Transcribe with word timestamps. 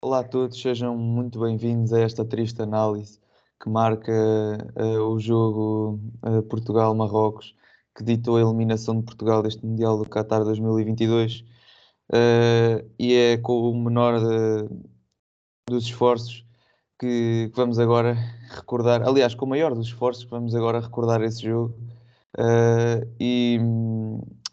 Olá 0.00 0.20
a 0.20 0.24
todos, 0.24 0.60
sejam 0.60 0.96
muito 0.96 1.40
bem-vindos 1.40 1.92
a 1.92 2.00
esta 2.00 2.24
triste 2.24 2.60
análise 2.60 3.18
que 3.60 3.68
marca 3.68 4.12
uh, 4.76 5.00
o 5.00 5.18
jogo 5.18 5.98
uh, 6.22 6.42
Portugal-Marrocos, 6.42 7.54
que 7.96 8.04
ditou 8.04 8.36
a 8.36 8.42
eliminação 8.42 8.98
de 8.98 9.04
Portugal 9.04 9.42
deste 9.42 9.64
Mundial 9.64 9.96
do 9.98 10.08
Qatar 10.08 10.44
2022 10.44 11.40
uh, 12.12 12.86
e 12.98 13.14
é 13.14 13.38
com 13.38 13.70
o 13.70 13.74
menor 13.74 14.20
de, 14.20 14.68
dos 15.68 15.84
esforços 15.84 16.44
que, 17.00 17.50
que, 17.52 17.56
vamos 17.56 17.78
agora 17.78 18.14
recordar, 18.50 19.02
aliás, 19.02 19.34
com 19.34 19.46
o 19.46 19.48
maior 19.48 19.74
dos 19.74 19.86
esforços 19.86 20.24
que 20.24 20.30
vamos 20.30 20.54
agora 20.54 20.80
recordar 20.80 21.22
esse 21.22 21.42
jogo. 21.42 21.74
e 23.18 23.58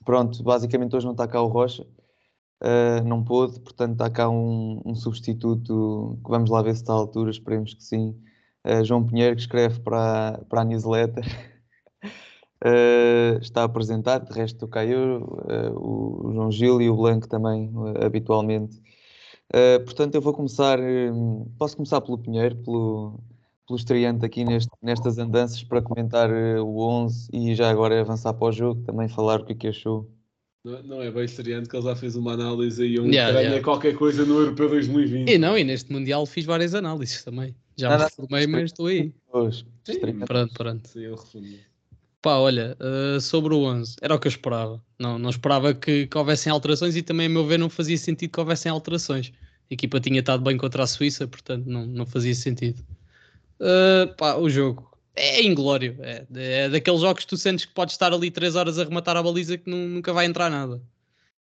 pronto, 0.05 0.41
basicamente 0.41 0.95
hoje 0.95 1.05
não 1.05 1.13
está 1.13 1.27
cá 1.27 1.41
o 1.41 1.47
Rocha, 1.47 1.85
Uh, 2.63 3.03
não 3.05 3.21
pôde, 3.21 3.59
portanto 3.59 3.91
está 3.91 4.09
cá 4.09 4.29
um, 4.29 4.81
um, 4.85 4.95
substituto 4.95 6.17
que 6.23 6.29
vamos 6.29 6.49
lá 6.49 6.61
ver 6.61 6.73
se 6.73 6.81
está 6.81 6.93
à 6.93 6.95
altura, 6.95 7.29
esperemos 7.29 7.73
que 7.73 7.83
sim. 7.83 8.15
Uh, 8.65 8.85
João 8.85 9.05
Pinheiro, 9.05 9.35
que 9.35 9.41
escreve 9.41 9.81
para, 9.81 10.39
para 10.47 10.61
a 10.61 10.63
newsletter, 10.63 11.25
uh, 12.63 13.37
está 13.43 13.65
apresentado, 13.65 14.29
de 14.29 14.39
resto 14.39 14.65
cá 14.69 14.85
eu, 14.85 15.23
o 15.75 16.31
João 16.33 16.51
Gil 16.51 16.81
e 16.81 16.89
o 16.89 16.95
Blanco 16.95 17.27
também, 17.27 17.69
habitualmente. 18.01 18.81
portanto, 19.85 20.15
eu 20.15 20.21
vou 20.21 20.33
começar, 20.33 20.79
posso 21.59 21.75
começar 21.75 21.99
pelo 21.99 22.17
Pinheiro, 22.17 22.55
pelo, 22.63 23.19
pelo 23.67 23.77
estreante 23.77 24.25
aqui 24.25 24.45
neste, 24.45 24.71
nestas 24.81 25.17
andanças 25.17 25.63
para 25.63 25.81
comentar 25.81 26.29
o 26.31 26.79
11 26.79 27.29
e 27.33 27.55
já 27.55 27.69
agora 27.69 27.99
avançar 27.99 28.33
para 28.33 28.47
o 28.47 28.51
jogo, 28.53 28.83
também 28.83 29.09
falar 29.09 29.41
o 29.41 29.45
que 29.45 29.51
é 29.51 29.55
que 29.55 29.67
achou. 29.67 30.09
Não, 30.63 30.81
não 30.83 31.01
é 31.01 31.11
bem 31.11 31.25
estreante 31.25 31.67
que 31.67 31.75
ele 31.75 31.83
já 31.83 31.95
fez 31.95 32.15
uma 32.15 32.33
análise 32.33 32.81
aí 32.81 32.97
um 32.97 33.05
yeah, 33.07 33.37
yeah. 33.37 33.61
qualquer 33.61 33.95
coisa 33.95 34.25
no 34.25 34.39
Europeu 34.39 34.69
2020. 34.69 35.29
E 35.29 35.37
não, 35.37 35.57
e 35.57 35.63
neste 35.63 35.91
Mundial 35.91 36.25
fiz 36.25 36.45
várias 36.45 36.73
análises 36.73 37.21
também. 37.21 37.53
Já 37.75 37.97
me 37.97 38.03
reformei, 38.03 38.47
mas 38.47 38.63
estou 38.65 38.87
aí. 38.87 39.13
Hoje. 39.31 39.65
Pronto, 40.25 40.53
pronto. 40.53 40.87
Sim, 40.87 41.01
eu 41.01 41.17
Pá, 42.21 42.37
olha, 42.37 42.77
uh, 42.79 43.19
sobre 43.19 43.53
o 43.53 43.65
11, 43.65 43.97
era 44.01 44.15
o 44.15 44.19
que 44.19 44.27
eu 44.27 44.29
esperava. 44.29 44.81
Não, 44.97 45.19
não 45.19 45.29
esperava 45.29 45.73
que, 45.73 46.07
que 46.07 46.17
houvessem 46.17 46.49
alterações 46.49 46.95
e 46.95 47.01
também, 47.01 47.25
a 47.25 47.29
meu 47.29 47.45
ver, 47.45 47.59
não 47.59 47.69
fazia 47.69 47.97
sentido 47.97 48.31
que 48.31 48.39
houvessem 48.39 48.71
alterações. 48.71 49.33
A 49.69 49.73
equipa 49.73 49.99
tinha 49.99 50.21
estado 50.21 50.41
bem 50.41 50.55
contra 50.55 50.83
a 50.83 50.87
Suíça, 50.87 51.27
portanto 51.27 51.65
não, 51.65 51.85
não 51.85 52.05
fazia 52.05 52.33
sentido. 52.33 52.81
Uh, 53.59 54.15
pá, 54.15 54.35
o 54.35 54.49
jogo 54.49 54.92
é 55.15 55.43
inglório. 55.43 55.97
É, 56.01 56.25
é 56.35 56.69
daqueles 56.69 57.01
jogos 57.01 57.23
que 57.23 57.29
tu 57.29 57.37
sentes 57.37 57.65
que 57.65 57.73
podes 57.73 57.93
estar 57.93 58.13
ali 58.13 58.31
3 58.31 58.55
horas 58.55 58.79
a 58.79 58.83
rematar 58.83 59.15
a 59.17 59.23
baliza 59.23 59.57
que 59.57 59.69
não, 59.69 59.87
nunca 59.87 60.11
vai 60.13 60.25
entrar 60.25 60.49
nada. 60.49 60.81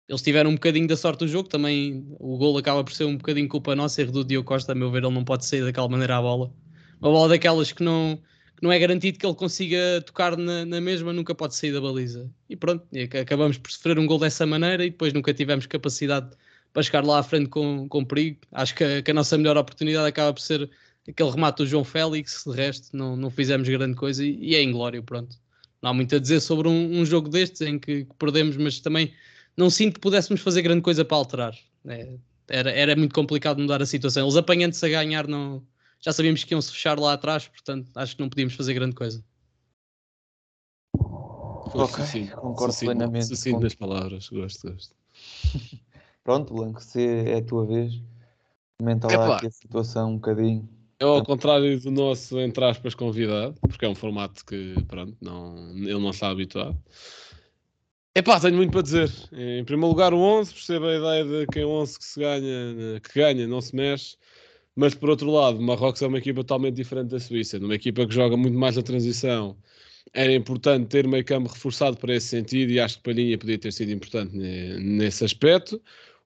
Eles 0.09 0.21
tiveram 0.21 0.51
um 0.51 0.55
bocadinho 0.55 0.87
da 0.87 0.97
sorte 0.97 1.21
do 1.21 1.29
jogo, 1.29 1.49
também 1.49 2.07
o 2.19 2.37
gol 2.37 2.59
acaba 2.59 2.85
por 2.85 2.93
ser 2.93 3.05
um 3.05 3.17
bocadinho 3.17 3.49
culpa 3.49 3.75
nossa, 3.75 4.03
erro 4.03 4.13
do 4.13 4.25
Diogo 4.25 4.47
Costa, 4.47 4.73
a 4.73 4.75
meu 4.75 4.91
ver, 4.91 5.05
ele 5.05 5.15
não 5.15 5.25
pode 5.25 5.47
sair 5.47 5.63
daquela 5.63 5.89
maneira 5.89 6.19
a 6.19 6.21
bola. 6.21 6.53
Uma 7.01 7.11
bola 7.11 7.29
daquelas 7.31 7.73
que 7.73 7.83
não, 7.83 8.21
que 8.57 8.63
não 8.63 8.71
é 8.71 8.79
garantido 8.79 9.19
que 9.19 9.25
ele 9.25 9.35
consiga 9.35 10.03
tocar 10.05 10.37
na, 10.37 10.67
na 10.67 10.81
mesma, 10.81 11.13
nunca 11.13 11.35
pode 11.35 11.55
sair 11.55 11.73
da 11.73 11.81
baliza. 11.81 12.31
E 12.49 12.57
pronto, 12.57 12.87
e 12.93 13.03
acabamos 13.03 13.57
por 13.59 13.71
sofrer 13.71 13.99
um 13.99 14.07
gol 14.07 14.19
dessa 14.19 14.45
maneira 14.45 14.85
e 14.85 14.91
depois 14.91 15.13
nunca 15.13 15.33
tivemos 15.33 15.67
capacidade 15.67 16.37
para 16.73 16.83
chegar 16.83 17.05
lá 17.05 17.21
à 17.21 17.23
frente 17.23 17.49
com, 17.49 17.89
com 17.89 18.05
perigo. 18.05 18.41
Acho 18.53 18.75
que 18.75 19.03
que 19.03 19.11
a 19.11 19.15
nossa 19.15 19.39
melhor 19.39 19.57
oportunidade 19.57 20.07
acaba 20.09 20.33
por 20.35 20.41
ser 20.41 20.69
aquele 21.09 21.31
remate 21.31 21.59
do 21.59 21.67
João 21.67 21.85
Félix, 21.85 22.45
de 22.47 22.53
resto 22.55 22.97
não, 22.97 23.17
não 23.17 23.31
fizemos 23.31 23.69
grande 23.69 23.97
coisa 23.97 24.25
e, 24.25 24.37
e 24.51 24.55
é 24.55 24.63
inglório, 24.63 25.03
pronto. 25.03 25.37
Não 25.81 25.91
há 25.91 25.95
muito 25.95 26.15
a 26.15 26.19
dizer 26.19 26.41
sobre 26.41 26.69
um, 26.69 27.01
um 27.01 27.05
jogo 27.05 27.29
destes 27.29 27.61
em 27.63 27.79
que, 27.79 28.05
que, 28.05 28.15
perdemos, 28.17 28.57
mas 28.57 28.79
também 28.79 29.13
não 29.57 29.69
sinto 29.69 29.95
que 29.95 30.01
pudéssemos 30.01 30.41
fazer 30.41 30.63
grande 30.63 30.81
coisa 30.81 31.05
para 31.05 31.17
alterar. 31.17 31.59
É, 31.87 32.17
era, 32.49 32.71
era 32.71 32.97
muito 32.97 33.15
complicado 33.15 33.61
mudar 33.61 33.83
a 33.83 33.87
situação. 33.87 34.25
Eles 34.25 34.37
apanhando-se 34.37 34.85
a 34.87 34.89
ganhar, 34.89 35.27
não, 35.27 35.63
já 36.01 36.13
sabíamos 36.13 36.45
que 36.45 36.55
iam 36.55 36.63
se 36.63 36.71
fechar 36.71 36.99
lá 36.99 37.15
atrás, 37.15 37.49
portanto 37.49 37.91
acho 37.97 38.15
que 38.15 38.23
não 38.23 38.29
podíamos 38.29 38.55
fazer 38.55 38.75
grande 38.75 38.95
coisa. 38.95 39.25
Ok, 41.75 42.05
sim, 42.05 42.27
concordo 42.27 42.75
sim, 42.75 42.87
plenamente. 42.87 43.35
Sim, 43.35 43.59
das 43.59 43.75
palavras, 43.75 44.29
gosto, 44.29 44.71
gosto. 44.71 44.95
Pronto, 46.23 46.55
Blanco, 46.55 46.83
se 46.83 47.05
é 47.05 47.39
a 47.39 47.43
tua 47.43 47.67
vez, 47.67 48.01
comenta 48.79 49.09
lá 49.09 49.37
aqui 49.37 49.47
a 49.47 49.51
situação 49.51 50.11
um 50.11 50.15
bocadinho. 50.17 50.69
Eu, 51.03 51.09
ao 51.09 51.25
contrário 51.25 51.81
do 51.81 51.91
nosso, 51.91 52.39
entre 52.39 52.65
aspas, 52.65 52.95
convidado, 52.95 53.57
porque 53.63 53.85
é 53.85 53.89
um 53.89 53.95
formato 53.95 54.47
que, 54.47 54.77
pronto, 54.87 55.17
não, 55.21 55.57
ele 55.75 55.99
não 55.99 56.11
está 56.11 56.31
habituado. 56.31 56.81
Epá, 58.15 58.39
tenho 58.39 58.55
muito 58.55 58.71
para 58.71 58.83
dizer. 58.83 59.11
Em 59.33 59.65
primeiro 59.65 59.89
lugar, 59.89 60.15
o 60.15 60.19
11, 60.19 60.55
percebo 60.55 60.87
a 60.87 60.97
ideia 60.97 61.25
de 61.25 61.47
que 61.49 61.59
é 61.59 61.67
11 61.67 61.99
que 61.99 62.05
se 62.05 62.21
ganha, 62.21 63.01
que 63.01 63.19
ganha, 63.19 63.49
não 63.49 63.61
se 63.61 63.75
mexe. 63.75 64.17
Mas 64.77 64.95
por 64.95 65.11
outro 65.11 65.29
lado, 65.29 65.61
Marrocos 65.61 66.01
é 66.03 66.07
uma 66.07 66.19
equipa 66.19 66.45
totalmente 66.45 66.77
diferente 66.77 67.09
da 67.09 67.19
Suíça, 67.19 67.59
numa 67.59 67.75
equipa 67.75 68.07
que 68.07 68.15
joga 68.15 68.37
muito 68.37 68.57
mais 68.57 68.79
a 68.79 68.83
transição. 68.83 69.57
Era 70.13 70.33
importante 70.33 70.87
ter 70.87 71.09
meio 71.09 71.25
campo 71.25 71.51
reforçado 71.53 71.97
para 71.97 72.15
esse 72.15 72.29
sentido 72.29 72.71
e 72.71 72.79
acho 72.79 72.99
que 72.99 73.03
Palhinha 73.03 73.37
podia 73.37 73.59
ter 73.59 73.73
sido 73.73 73.91
importante 73.91 74.37
nesse 74.37 75.25
aspecto. 75.25 75.83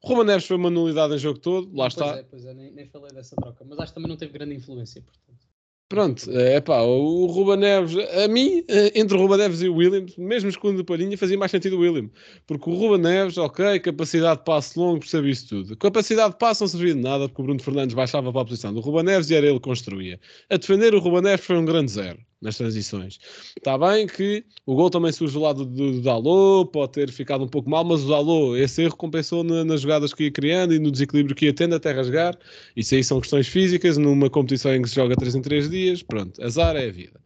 O 0.07 0.09
Ruben 0.09 0.25
Neves 0.25 0.47
foi 0.47 0.57
uma 0.57 0.71
nulidade 0.71 1.15
em 1.17 1.19
jogo 1.19 1.41
todo, 1.41 1.67
lá 1.77 1.91
pois 1.91 1.95
está. 1.95 2.19
É, 2.19 2.23
pois 2.23 2.45
é, 2.45 2.55
nem, 2.55 2.71
nem, 2.71 2.87
falei 2.87 3.11
dessa 3.11 3.35
troca, 3.35 3.65
mas 3.69 3.77
acho 3.81 3.89
que 3.89 3.95
também 3.97 4.09
não 4.09 4.17
teve 4.17 4.33
grande 4.33 4.55
influência, 4.55 5.03
portanto. 5.03 5.45
Pronto, 5.89 6.31
é 6.31 6.61
pá, 6.61 6.83
o 6.83 7.27
Ruben 7.27 7.57
Neves, 7.57 7.97
a 8.25 8.29
mim, 8.29 8.65
eh, 8.69 8.93
entre 8.95 9.17
o 9.17 9.21
Ruben 9.21 9.39
Neves 9.39 9.63
e 9.63 9.69
o 9.69 9.75
William, 9.75 10.07
mesmo 10.17 10.49
escolhendo 10.49 10.83
o 10.83 10.85
Palhinha, 10.85 11.19
fazia 11.19 11.37
mais 11.37 11.51
sentido 11.51 11.77
o 11.77 11.81
William. 11.81 12.09
Porque 12.47 12.71
o 12.71 12.75
Ruben 12.75 13.01
Neves, 13.01 13.37
ok, 13.37 13.81
capacidade 13.81 14.39
de 14.39 14.45
passe 14.45 14.79
longo, 14.79 15.01
percebe 15.01 15.29
isso 15.29 15.49
tudo. 15.49 15.77
Capacidade 15.77 16.35
de 16.35 16.39
passe 16.39 16.61
não 16.61 16.69
servia 16.69 16.95
de 16.95 17.01
nada, 17.01 17.29
porque 17.29 17.43
o 17.43 17.45
Bruno 17.45 17.61
Fernandes 17.61 17.95
baixava 17.95 18.33
para 18.33 18.43
a 18.43 18.45
posição 18.45 18.73
do 18.73 18.81
Ruben 18.81 19.05
Neves 19.05 19.29
e 19.31 19.35
era 19.35 19.47
ele 19.47 19.59
que 19.59 19.65
construía. 19.65 20.21
A 20.49 20.57
defender 20.57 20.95
o 20.95 21.01
Ruben 21.01 21.23
Neves 21.23 21.45
foi 21.45 21.57
um 21.57 21.65
grande 21.65 21.91
zero 21.91 22.19
nas 22.47 22.57
transições. 22.57 23.19
Está 23.57 23.77
bem 23.77 24.07
que 24.07 24.45
o 24.65 24.75
gol 24.75 24.89
também 24.89 25.13
surge 25.13 25.35
do 25.35 25.41
lado 25.41 25.67
do, 25.67 26.01
Dalot, 26.01 26.71
pode 26.71 26.93
ter 26.93 27.11
ficado 27.11 27.45
um 27.45 27.49
pouco 27.49 27.69
mal, 27.69 27.85
mas 27.85 28.05
o 28.05 28.09
Dalot, 28.09 28.59
esse 28.59 28.83
erro 28.83 28.97
compensou 28.97 29.45
na, 29.45 29.65
nas 29.65 29.81
jogadas 29.81 30.15
que 30.15 30.25
ia 30.25 30.31
criando 30.31 30.73
e 30.73 30.79
no 30.79 30.91
desequilíbrio 30.91 31.35
que 31.35 31.47
ia 31.47 31.53
tendo 31.53 31.75
até 31.75 31.93
rasgar. 31.93 32.39
Isso 32.75 32.95
aí 32.95 33.05
são 33.05 33.21
questões 33.21 33.49
físicas, 33.49 33.99
numa 33.99 34.31
competição 34.31 34.75
em 34.75 34.83
que 34.83 34.89
se 34.89 34.95
joga 34.95 35.17
3 35.17 35.35
em 35.35 35.43
3 35.43 35.69
dias, 35.69 36.03
pronto, 36.03 36.43
azar 36.43 36.77
é 36.77 36.87
a 36.87 36.93
vida. 36.93 37.21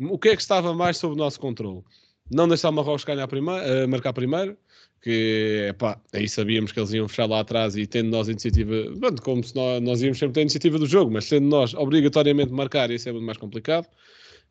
O 0.00 0.18
que 0.18 0.30
é 0.30 0.36
que 0.36 0.42
estava 0.42 0.74
mais 0.74 0.96
sob 0.96 1.14
o 1.14 1.16
nosso 1.16 1.38
controle? 1.38 1.82
Não 2.30 2.48
deixar 2.48 2.70
o 2.70 2.72
Marrocos 2.72 3.04
ganhar 3.04 3.28
primeiro, 3.28 3.62
uh, 3.62 3.88
marcar 3.88 4.12
primeiro, 4.12 4.56
que 5.02 5.66
epá, 5.68 6.00
aí 6.12 6.28
sabíamos 6.28 6.72
que 6.72 6.78
eles 6.78 6.92
iam 6.92 7.08
fechar 7.08 7.26
lá 7.26 7.40
atrás 7.40 7.76
e 7.76 7.86
tendo 7.86 8.10
nós 8.10 8.28
a 8.28 8.32
iniciativa, 8.32 8.74
como 9.22 9.42
se 9.42 9.54
nós, 9.54 9.82
nós 9.82 10.00
íamos 10.00 10.18
sempre 10.18 10.34
ter 10.34 10.40
a 10.40 10.42
iniciativa 10.42 10.78
do 10.78 10.86
jogo, 10.86 11.10
mas 11.10 11.24
sendo 11.24 11.46
nós 11.46 11.74
obrigatoriamente 11.74 12.52
marcar, 12.52 12.90
isso 12.90 13.08
é 13.08 13.12
muito 13.12 13.26
mais 13.26 13.36
complicado. 13.36 13.86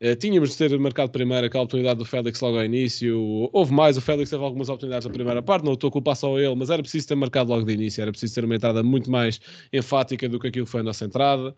Uh, 0.02 0.16
tínhamos 0.16 0.50
de 0.50 0.58
ter 0.58 0.80
marcado 0.80 1.12
primeiro 1.12 1.46
aquela 1.46 1.64
oportunidade 1.64 2.00
do 2.00 2.06
Félix 2.06 2.40
logo 2.42 2.58
ao 2.58 2.66
início. 2.66 3.50
Houve 3.54 3.72
mais, 3.72 3.98
o 3.98 4.02
Félix 4.02 4.32
teve 4.32 4.44
algumas 4.44 4.68
oportunidades 4.68 5.06
na 5.06 5.14
primeira 5.14 5.44
parte, 5.44 5.64
não 5.64 5.74
estou 5.74 5.90
a 5.90 5.92
culpar 5.92 6.16
só 6.16 6.40
ele, 6.40 6.56
mas 6.56 6.72
era 6.72 6.82
preciso 6.82 7.08
ter 7.08 7.16
marcado 7.16 7.52
logo 7.52 7.64
de 7.64 7.74
início, 7.74 8.02
era 8.02 8.12
preciso 8.12 8.34
ter 8.34 8.44
uma 8.44 8.56
entrada 8.56 8.82
muito 8.82 9.12
mais 9.12 9.40
enfática 9.72 10.28
do 10.28 10.40
que 10.40 10.48
aquilo 10.48 10.66
que 10.66 10.72
foi 10.72 10.82
a 10.82 10.84
nossa 10.84 11.06
entrada. 11.06 11.56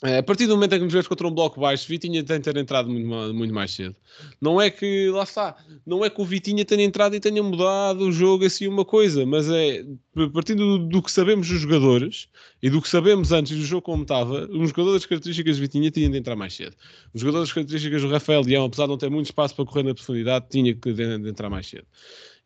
A 0.00 0.22
partir 0.22 0.46
do 0.46 0.54
momento 0.54 0.74
em 0.74 0.78
que 0.78 0.84
nos 0.84 0.92
vemos 0.92 1.08
contra 1.08 1.26
um 1.26 1.30
bloco 1.32 1.60
baixo, 1.60 1.88
Vitinha 1.88 2.22
tem 2.22 2.38
de 2.38 2.44
ter 2.44 2.56
entrado 2.56 2.88
muito, 2.88 3.34
muito, 3.34 3.52
mais 3.52 3.72
cedo. 3.72 3.96
Não 4.40 4.60
é 4.60 4.70
que, 4.70 5.10
lá 5.10 5.24
está, 5.24 5.56
não 5.84 6.04
é 6.04 6.10
que 6.10 6.20
o 6.20 6.24
Vitinha 6.24 6.64
tenha 6.64 6.84
entrado 6.84 7.16
e 7.16 7.20
tenha 7.20 7.42
mudado 7.42 8.02
o 8.02 8.12
jogo 8.12 8.44
assim 8.44 8.68
uma 8.68 8.84
coisa, 8.84 9.26
mas 9.26 9.50
é, 9.50 9.84
partindo 10.32 10.78
do, 10.78 10.86
do 10.86 11.02
que 11.02 11.10
sabemos 11.10 11.48
dos 11.48 11.60
jogadores 11.60 12.28
e 12.62 12.70
do 12.70 12.80
que 12.80 12.88
sabemos 12.88 13.32
antes 13.32 13.58
do 13.58 13.64
jogo 13.64 13.82
como 13.82 14.02
estava, 14.02 14.48
um 14.52 14.68
jogador 14.68 14.92
das 14.92 15.04
características 15.04 15.56
de 15.56 15.62
Vitinha 15.62 15.90
tinha 15.90 16.08
de 16.08 16.16
entrar 16.16 16.36
mais 16.36 16.54
cedo. 16.54 16.76
Um 17.12 17.18
jogador 17.18 17.40
das 17.40 17.52
características 17.52 18.00
do 18.00 18.08
Rafael 18.08 18.42
Leão, 18.42 18.66
apesar 18.66 18.84
de 18.84 18.90
não 18.90 18.98
ter 18.98 19.10
muito 19.10 19.26
espaço 19.26 19.56
para 19.56 19.64
correr 19.64 19.82
na 19.82 19.94
profundidade, 19.96 20.46
tinha 20.48 20.72
de 20.72 21.28
entrar 21.28 21.50
mais 21.50 21.66
cedo. 21.66 21.86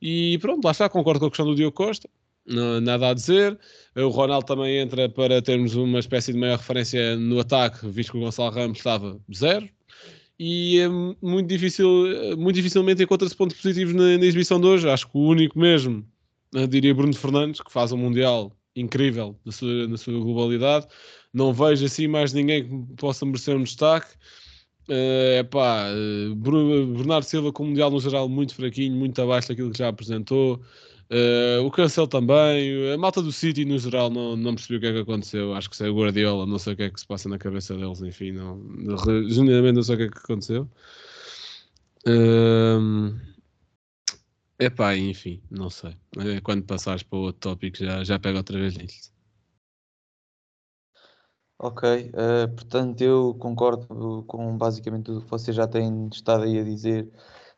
E 0.01 0.39
pronto, 0.39 0.65
lá 0.65 0.71
está, 0.71 0.89
concordo 0.89 1.21
com 1.21 1.27
a 1.27 1.31
questão 1.31 1.45
do 1.45 1.55
Diogo 1.55 1.77
Costa 1.77 2.09
nada 2.47 3.11
a 3.11 3.15
dizer. 3.15 3.59
O 3.97 4.09
Ronaldo 4.09 4.47
também 4.47 4.79
entra 4.79 5.09
para 5.09 5.41
termos 5.43 5.75
uma 5.75 5.99
espécie 5.99 6.33
de 6.33 6.39
maior 6.39 6.59
referência 6.59 7.17
no 7.17 7.41
ataque, 7.41 7.87
visto 7.89 8.13
que 8.13 8.19
o 8.19 8.21
Gonçalo 8.21 8.51
Ramos 8.51 8.79
estava 8.79 9.21
zero. 9.35 9.69
E 10.39 10.81
é 10.81 10.89
muito 10.89 11.47
difícil, 11.47 11.87
muito 12.37 12.57
dificilmente 12.57 13.03
encontra-se 13.03 13.37
pontos 13.37 13.57
positivos 13.57 13.95
na, 13.95 14.19
na, 14.19 14.25
exibição 14.25 14.61
de 14.61 14.67
hoje. 14.67 14.89
Acho 14.89 15.09
que 15.09 15.17
o 15.17 15.21
único 15.21 15.59
mesmo, 15.59 16.05
diria 16.69 16.95
Bruno 16.95 17.15
Fernandes, 17.15 17.61
que 17.61 17.71
faz 17.71 17.93
um 17.93 17.97
Mundial 17.97 18.51
incrível 18.75 19.39
na 19.45 19.53
sua, 19.53 19.87
na 19.87 19.97
sua 19.97 20.15
globalidade. 20.15 20.87
Não 21.33 21.53
vejo 21.53 21.85
assim 21.85 22.09
mais 22.09 22.33
ninguém 22.33 22.65
que 22.65 22.95
possa 22.97 23.25
merecer 23.25 23.57
um 23.57 23.63
destaque. 23.63 24.09
Uh, 24.89 25.39
epá, 25.39 25.87
uh, 25.93 26.35
Bernardo 26.35 27.25
Silva 27.25 27.53
com 27.53 27.63
o 27.63 27.67
Mundial 27.69 27.91
no 27.91 28.01
geral 28.01 28.29
muito 28.29 28.55
fraquinho, 28.55 28.97
muito 28.97 29.23
abaixo 29.23 29.49
daquilo 29.49 29.71
que 29.71 29.79
já 29.79 29.89
apresentou. 29.89 30.61
Uh, 31.13 31.63
o 31.67 31.71
Cancel 31.71 32.09
também, 32.09 32.91
a 32.91 32.97
malta 32.97 33.21
do 33.21 33.31
City 33.31 33.67
no 33.67 33.79
geral 33.79 34.09
não, 34.09 34.35
não 34.35 34.55
percebi 34.55 34.79
o 34.79 34.81
que 34.81 34.87
é 34.87 34.93
que 34.95 35.01
aconteceu. 35.01 35.53
Acho 35.53 35.69
que 35.69 35.77
se 35.77 35.87
é 35.87 35.91
o 35.91 35.95
Guardiola, 35.95 36.47
não 36.47 36.59
sei 36.59 36.73
o 36.73 36.77
que 36.77 36.85
é 36.85 36.91
que 36.91 36.99
se 36.99 37.07
passa 37.07 37.29
na 37.29 37.37
cabeça 37.37 37.77
deles, 37.77 38.01
enfim, 38.01 38.33
não, 38.33 38.59
genuinamente 39.29 39.75
não 39.75 39.83
sei 39.83 39.95
o 39.95 39.99
que 39.99 40.05
é 40.05 40.09
que 40.09 40.19
aconteceu. 40.19 40.67
Uh, 42.07 43.15
epá, 44.59 44.97
enfim, 44.97 45.43
não 45.51 45.69
sei. 45.69 45.95
Eh, 46.17 46.41
quando 46.41 46.65
passares 46.65 47.03
para 47.03 47.19
outro 47.19 47.41
tópico 47.41 47.77
já, 47.77 48.03
já 48.03 48.19
pega 48.19 48.39
outra 48.39 48.59
vez 48.59 48.75
nisso. 48.79 49.13
Ok, 51.59 52.11
uh, 52.15 52.49
portanto 52.55 53.03
eu 53.03 53.35
concordo 53.35 54.25
com 54.27 54.57
basicamente 54.57 55.05
tudo 55.05 55.19
o 55.19 55.23
que 55.25 55.31
vocês 55.31 55.55
já 55.55 55.67
têm 55.69 56.09
estado 56.09 56.45
aí 56.45 56.59
a 56.59 56.65
dizer. 56.65 57.13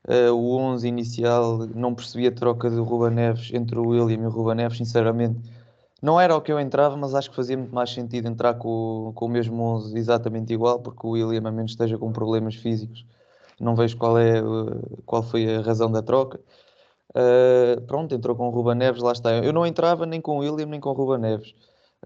Uh, 0.06 0.32
o 0.34 0.56
11 0.58 0.86
inicial 0.86 1.58
não 1.74 1.94
percebi 1.94 2.26
a 2.26 2.32
troca 2.32 2.68
do 2.68 2.84
Ruba 2.84 3.10
Neves 3.10 3.50
entre 3.54 3.78
o 3.78 3.88
William 3.88 4.22
e 4.22 4.26
o 4.26 4.30
Ruba 4.30 4.54
Neves, 4.54 4.76
sinceramente. 4.76 5.40
Não 6.02 6.20
era 6.20 6.36
o 6.36 6.42
que 6.42 6.52
eu 6.52 6.60
entrava, 6.60 6.94
mas 6.96 7.14
acho 7.14 7.30
que 7.30 7.36
fazia 7.36 7.56
muito 7.56 7.74
mais 7.74 7.90
sentido 7.90 8.28
entrar 8.28 8.54
com, 8.54 9.12
com 9.14 9.24
o 9.24 9.28
mesmo 9.28 9.62
11 9.62 9.96
exatamente 9.96 10.52
igual, 10.52 10.78
porque 10.80 11.06
o 11.06 11.10
William, 11.12 11.48
a 11.48 11.50
menos 11.50 11.70
esteja 11.72 11.96
com 11.96 12.12
problemas 12.12 12.56
físicos, 12.56 13.06
não 13.58 13.74
vejo 13.74 13.96
qual, 13.96 14.18
é, 14.18 14.42
qual 15.06 15.22
foi 15.22 15.56
a 15.56 15.62
razão 15.62 15.90
da 15.90 16.02
troca. 16.02 16.38
Uh, 17.10 17.80
pronto, 17.86 18.14
entrou 18.14 18.36
com 18.36 18.48
o 18.48 18.50
Ruba 18.50 18.74
Neves, 18.74 19.02
lá 19.02 19.12
está. 19.12 19.32
Eu 19.32 19.52
não 19.52 19.64
entrava 19.64 20.04
nem 20.04 20.20
com 20.20 20.36
o 20.36 20.40
William 20.40 20.66
nem 20.66 20.80
com 20.80 20.90
o 20.90 20.92
Ruba 20.92 21.16
Neves, 21.16 21.54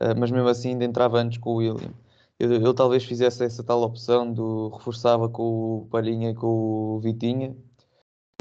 uh, 0.01 0.15
mas 0.17 0.31
mesmo 0.31 0.49
assim 0.49 0.71
ainda 0.71 0.85
entrava 0.85 1.19
antes 1.19 1.39
com 1.39 1.51
o 1.51 1.57
William. 1.57 1.93
Eu, 2.39 2.53
eu, 2.53 2.75
talvez 2.75 3.05
fizesse 3.05 3.43
essa 3.43 3.65
tal 3.65 3.83
opção 3.83 4.33
do 4.33 4.69
reforçava 4.69 5.29
com 5.29 5.79
o 5.79 5.89
Palhinha 5.91 6.31
e 6.31 6.35
com 6.35 6.47
o 6.97 7.01
Vitinha 7.01 7.57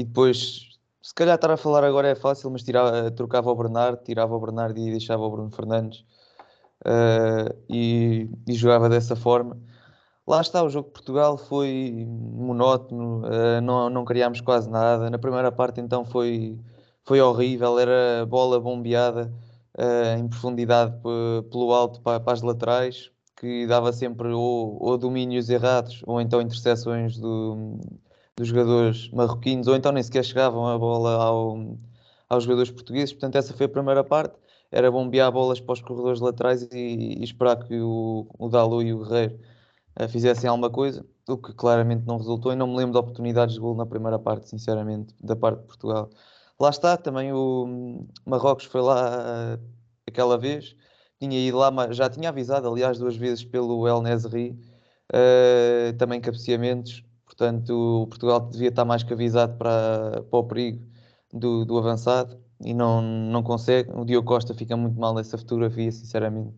e 0.00 0.04
depois, 0.04 0.78
se 1.02 1.12
calhar 1.12 1.34
estar 1.34 1.50
a 1.50 1.56
falar 1.56 1.82
agora 1.82 2.08
é 2.08 2.14
fácil, 2.14 2.50
mas 2.50 2.62
tirava, 2.62 3.10
trocava 3.10 3.50
o 3.50 3.54
Bernardo, 3.56 4.04
tirava 4.04 4.34
o 4.34 4.40
Bernardo 4.40 4.78
e 4.78 4.90
deixava 4.92 5.22
o 5.24 5.30
Bruno 5.30 5.50
Fernandes 5.50 6.04
uh, 6.86 7.52
e, 7.68 8.30
e 8.46 8.54
jogava 8.54 8.88
dessa 8.88 9.16
forma. 9.16 9.58
Lá 10.26 10.40
está, 10.40 10.62
o 10.62 10.68
jogo 10.68 10.88
de 10.88 10.92
Portugal 10.92 11.36
foi 11.36 12.06
monótono, 12.08 13.26
uh, 13.26 13.60
não, 13.60 13.90
não 13.90 14.04
criámos 14.04 14.40
quase 14.40 14.70
nada. 14.70 15.10
Na 15.10 15.18
primeira 15.18 15.50
parte, 15.50 15.80
então, 15.80 16.04
foi, 16.04 16.56
foi 17.04 17.20
horrível, 17.20 17.76
era 17.78 18.24
bola 18.26 18.60
bombeada 18.60 19.32
uh, 19.76 20.18
em 20.18 20.28
profundidade 20.28 20.94
pelo 21.50 21.72
alto 21.72 22.00
para, 22.02 22.20
para, 22.20 22.34
as 22.34 22.42
laterais, 22.42 23.10
que 23.36 23.66
dava 23.66 23.92
sempre 23.92 24.28
ou, 24.28 24.76
ou 24.80 24.96
domínios 24.96 25.48
errados 25.50 26.02
ou 26.06 26.20
então 26.20 26.40
interseções 26.40 27.18
do, 27.18 27.80
dos 28.38 28.48
jogadores 28.48 29.10
marroquinos, 29.10 29.66
ou 29.66 29.74
então 29.74 29.90
nem 29.92 30.02
sequer 30.02 30.24
chegavam 30.24 30.66
a 30.66 30.78
bola 30.78 31.14
ao, 31.14 31.76
aos 32.28 32.44
jogadores 32.44 32.70
portugueses. 32.70 33.12
Portanto, 33.12 33.36
essa 33.36 33.52
foi 33.52 33.66
a 33.66 33.68
primeira 33.68 34.04
parte. 34.04 34.38
Era 34.70 34.90
bombear 34.90 35.32
bolas 35.32 35.60
para 35.60 35.72
os 35.72 35.80
corredores 35.80 36.20
laterais 36.20 36.62
e, 36.72 37.18
e 37.20 37.24
esperar 37.24 37.56
que 37.56 37.80
o, 37.80 38.28
o 38.38 38.48
Dalu 38.48 38.82
e 38.82 38.92
o 38.92 39.04
Guerreiro 39.04 39.38
fizessem 40.08 40.48
alguma 40.48 40.70
coisa, 40.70 41.04
o 41.28 41.36
que 41.36 41.52
claramente 41.54 42.06
não 42.06 42.18
resultou, 42.18 42.52
e 42.52 42.56
não 42.56 42.68
me 42.68 42.76
lembro 42.76 42.92
de 42.92 42.98
oportunidades 42.98 43.54
de 43.54 43.60
gol 43.60 43.74
na 43.74 43.84
primeira 43.84 44.18
parte, 44.18 44.48
sinceramente, 44.48 45.12
da 45.20 45.34
parte 45.34 45.60
de 45.60 45.66
Portugal. 45.66 46.08
Lá 46.60 46.70
está, 46.70 46.96
também 46.96 47.32
o 47.32 48.06
Marrocos 48.24 48.66
foi 48.66 48.80
lá 48.80 49.56
uh, 49.56 49.64
aquela 50.06 50.38
vez, 50.38 50.76
tinha 51.18 51.38
ido 51.38 51.58
lá, 51.58 51.72
já 51.92 52.08
tinha 52.08 52.28
avisado, 52.28 52.68
aliás, 52.68 52.98
duas 52.98 53.16
vezes 53.16 53.44
pelo 53.44 53.88
El 53.88 54.02
Nesri, 54.02 54.56
uh, 55.12 55.96
também 55.96 56.20
cabeceamentos, 56.20 57.02
portanto, 57.38 58.06
Portugal 58.10 58.40
devia 58.40 58.68
estar 58.68 58.84
mais 58.84 59.02
que 59.04 59.12
avisado 59.12 59.56
para, 59.56 60.22
para 60.28 60.38
o 60.38 60.44
perigo 60.44 60.84
do, 61.32 61.64
do 61.64 61.78
avançado, 61.78 62.38
e 62.60 62.74
não, 62.74 63.00
não 63.00 63.42
consegue. 63.42 63.90
O 63.92 64.04
Diogo 64.04 64.26
Costa 64.26 64.52
fica 64.54 64.76
muito 64.76 64.98
mal 64.98 65.14
nessa 65.14 65.38
fotografia, 65.38 65.92
sinceramente 65.92 66.52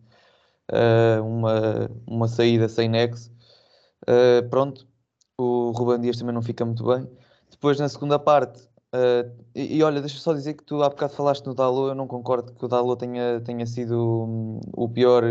uh, 0.71 1.23
uma, 1.23 1.89
uma 2.07 2.27
saída 2.27 2.67
sem 2.67 2.89
nexo. 2.89 3.31
Uh, 4.03 4.47
pronto, 4.49 4.87
o 5.37 5.71
Ruben 5.71 6.01
Dias 6.01 6.17
também 6.17 6.33
não 6.33 6.41
fica 6.41 6.65
muito 6.65 6.83
bem. 6.83 7.07
Depois, 7.51 7.79
na 7.79 7.87
segunda 7.87 8.17
parte, 8.17 8.63
uh, 8.95 9.31
e, 9.53 9.77
e, 9.77 9.83
olha, 9.83 10.01
deixa 10.01 10.19
só 10.19 10.33
dizer 10.33 10.55
que 10.55 10.63
tu 10.63 10.81
há 10.81 10.89
bocado 10.89 11.13
falaste 11.13 11.45
no 11.45 11.53
Dalot, 11.53 11.89
eu 11.89 11.95
não 11.95 12.07
concordo 12.07 12.53
que 12.53 12.65
o 12.65 12.67
Dalot 12.67 12.99
tenha, 12.99 13.39
tenha 13.41 13.65
sido 13.67 14.25
um, 14.25 14.59
o 14.75 14.89
pior, 14.89 15.23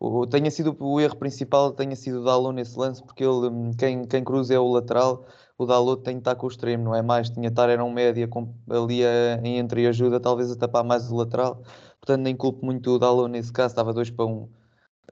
o, 0.00 0.26
tenha 0.26 0.50
sido 0.50 0.76
o 0.80 1.00
erro 1.00 1.16
principal, 1.16 1.72
tenha 1.72 1.96
sido 1.96 2.20
o 2.20 2.24
Dalot 2.24 2.54
nesse 2.54 2.78
lance, 2.78 3.02
porque 3.02 3.24
ele, 3.24 3.48
hum, 3.48 3.70
quem, 3.76 4.06
quem 4.06 4.24
cruza 4.24 4.54
é 4.54 4.58
o 4.58 4.68
lateral, 4.68 5.26
o 5.56 5.66
Dalot 5.66 6.02
tem 6.02 6.14
que 6.14 6.20
estar 6.20 6.34
com 6.36 6.46
o 6.46 6.50
extremo, 6.50 6.84
não 6.84 6.94
é 6.94 7.02
mais, 7.02 7.30
tinha 7.30 7.48
que 7.48 7.52
estar, 7.52 7.68
era 7.68 7.84
um 7.84 7.92
média 7.92 8.28
com, 8.28 8.54
ali 8.70 9.04
a, 9.04 9.40
em 9.44 9.58
entre 9.58 9.86
ajuda, 9.86 10.20
talvez 10.20 10.50
a 10.50 10.56
tapar 10.56 10.84
mais 10.84 11.10
o 11.10 11.16
lateral, 11.16 11.62
portanto 12.00 12.22
nem 12.22 12.36
culpo 12.36 12.64
muito 12.64 12.90
o 12.90 12.98
Dalot 12.98 13.28
nesse 13.30 13.52
caso, 13.52 13.72
estava 13.72 13.92
2 13.92 14.10
para 14.10 14.24
1. 14.26 14.28
Um. 14.30 14.48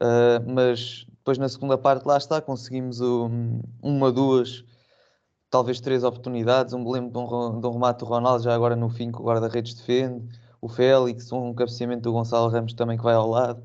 Uh, 0.02 0.44
mas 0.46 1.06
depois 1.26 1.38
na 1.38 1.48
segunda 1.48 1.76
parte 1.76 2.06
lá 2.06 2.16
está, 2.16 2.40
conseguimos 2.40 3.00
um, 3.00 3.60
uma, 3.82 4.12
duas, 4.12 4.64
talvez 5.50 5.80
três 5.80 6.04
oportunidades. 6.04 6.72
Um, 6.72 6.88
lembro 6.88 7.10
de 7.10 7.18
um, 7.18 7.60
de 7.60 7.66
um 7.66 7.80
do 7.80 8.04
Ronaldo, 8.04 8.44
já 8.44 8.54
agora 8.54 8.76
no 8.76 8.88
fim 8.88 9.10
que 9.10 9.20
o 9.20 9.24
guarda-redes 9.24 9.74
defende, 9.74 10.24
o 10.60 10.68
Félix, 10.68 11.32
um 11.32 11.52
cabeceamento 11.54 12.02
do 12.02 12.12
Gonçalo 12.12 12.48
Ramos 12.48 12.74
também 12.74 12.96
que 12.96 13.02
vai 13.02 13.14
ao 13.14 13.28
lado. 13.28 13.60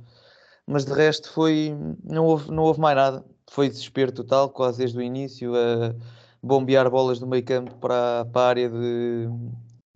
Mas 0.66 0.86
de 0.86 0.94
resto 0.94 1.32
foi, 1.32 1.76
não 2.04 2.26
houve, 2.26 2.52
não 2.52 2.64
houve 2.64 2.80
mais 2.80 2.96
nada. 2.96 3.26
Foi 3.50 3.70
desespero 3.70 4.12
total, 4.12 4.50
quase 4.50 4.80
desde 4.80 4.98
o 4.98 5.02
início, 5.02 5.54
a 5.56 5.94
bombear 6.42 6.90
bolas 6.90 7.20
do 7.20 7.28
meio 7.28 7.44
campo 7.44 7.76
para, 7.76 8.26
para 8.26 8.42
a 8.42 8.50
área 8.50 8.70
de, 8.70 9.28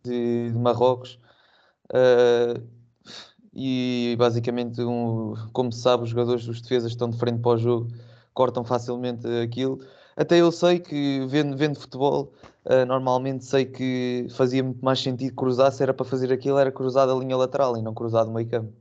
de, 0.03 0.51
de 0.51 0.57
Marrocos. 0.57 1.19
Uh, 1.91 2.61
e 3.53 4.15
basicamente, 4.19 4.81
um, 4.81 5.33
como 5.53 5.71
se 5.71 5.81
sabe, 5.81 6.03
os 6.03 6.09
jogadores 6.09 6.45
dos 6.45 6.61
defesas 6.61 6.91
estão 6.91 7.09
de 7.09 7.17
frente 7.17 7.39
para 7.39 7.51
o 7.51 7.57
jogo, 7.57 7.87
cortam 8.33 8.65
facilmente 8.65 9.25
aquilo. 9.41 9.79
Até 10.17 10.37
eu 10.41 10.51
sei 10.51 10.79
que, 10.79 11.25
vendo, 11.27 11.55
vendo 11.55 11.79
futebol, 11.79 12.33
uh, 12.65 12.85
normalmente 12.85 13.45
sei 13.45 13.65
que 13.65 14.27
fazia 14.31 14.63
muito 14.63 14.83
mais 14.83 14.99
sentido 15.01 15.33
cruzar, 15.35 15.71
se 15.71 15.81
era 15.83 15.93
para 15.93 16.05
fazer 16.05 16.31
aquilo, 16.33 16.57
era 16.57 16.71
cruzar 16.71 17.09
a 17.09 17.13
linha 17.13 17.37
lateral 17.37 17.77
e 17.77 17.81
não 17.81 17.93
cruzar 17.93 18.25
do 18.25 18.31
meio 18.31 18.49
campo. 18.49 18.73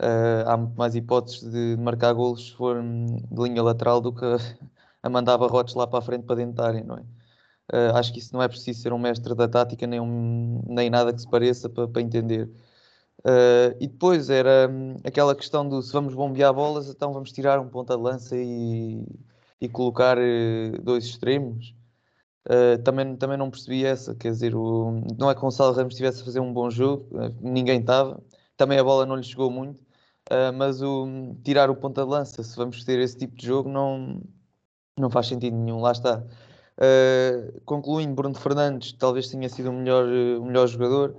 Uh, 0.00 0.48
há 0.48 0.56
muito 0.56 0.76
mais 0.76 0.94
hipóteses 0.94 1.50
de 1.50 1.76
marcar 1.78 2.12
golos 2.12 2.46
se 2.46 2.52
for 2.54 2.82
de 2.82 3.42
linha 3.42 3.62
lateral 3.62 4.00
do 4.00 4.12
que 4.12 4.24
a 5.02 5.08
mandar 5.08 5.38
barrotes 5.38 5.74
lá 5.74 5.86
para 5.86 5.98
a 6.00 6.02
frente 6.02 6.24
para 6.24 6.66
área, 6.66 6.82
não 6.82 6.96
é? 6.96 7.04
Uh, 7.72 7.96
acho 7.96 8.12
que 8.12 8.18
isso 8.18 8.34
não 8.34 8.42
é 8.42 8.48
preciso 8.48 8.82
ser 8.82 8.92
um 8.92 8.98
mestre 8.98 9.34
da 9.34 9.48
tática 9.48 9.86
nem, 9.86 10.00
um, 10.00 10.62
nem 10.66 10.90
nada 10.90 11.12
que 11.12 11.20
se 11.20 11.28
pareça 11.28 11.68
para, 11.70 11.88
para 11.88 12.02
entender. 12.02 12.50
Uh, 13.20 13.74
e 13.80 13.86
depois 13.86 14.28
era 14.30 14.68
hum, 14.70 14.96
aquela 15.04 15.34
questão 15.34 15.68
do 15.68 15.80
se 15.80 15.92
vamos 15.92 16.14
bombear 16.14 16.52
bolas, 16.52 16.88
então 16.88 17.12
vamos 17.12 17.32
tirar 17.32 17.60
um 17.60 17.68
ponta 17.68 17.96
de 17.96 18.02
lança 18.02 18.36
e, 18.36 19.06
e 19.60 19.68
colocar 19.68 20.18
uh, 20.18 20.82
dois 20.82 21.04
extremos. 21.04 21.74
Também, 22.84 23.16
também 23.16 23.38
não 23.38 23.48
percebi 23.50 23.84
essa, 23.84 24.16
quer 24.16 24.32
dizer, 24.32 24.56
o, 24.56 25.00
não 25.16 25.30
é 25.30 25.34
que 25.34 25.38
o 25.38 25.42
Gonçalo 25.42 25.72
Ramos 25.72 25.94
estivesse 25.94 26.22
a 26.22 26.24
fazer 26.24 26.40
um 26.40 26.52
bom 26.52 26.68
jogo, 26.68 27.08
ninguém 27.40 27.78
estava, 27.78 28.20
também 28.62 28.78
a 28.78 28.84
bola 28.84 29.04
não 29.04 29.16
lhe 29.16 29.24
chegou 29.24 29.50
muito, 29.50 29.82
mas 30.56 30.80
o, 30.82 31.34
tirar 31.44 31.68
o 31.68 31.74
ponta 31.74 32.04
de 32.04 32.10
lança, 32.10 32.42
se 32.42 32.56
vamos 32.56 32.84
ter 32.84 32.98
esse 33.00 33.16
tipo 33.16 33.34
de 33.36 33.46
jogo, 33.46 33.68
não, 33.68 34.22
não 34.96 35.10
faz 35.10 35.26
sentido 35.26 35.56
nenhum, 35.56 35.80
lá 35.80 35.90
está. 35.92 36.22
concluindo, 37.64 38.14
Bruno 38.14 38.34
Fernandes 38.36 38.92
talvez 38.92 39.28
tenha 39.28 39.48
sido 39.48 39.70
o 39.70 39.72
melhor, 39.72 40.06
o 40.06 40.44
melhor 40.44 40.68
jogador, 40.68 41.16